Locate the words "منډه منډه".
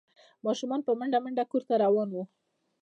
0.99-1.43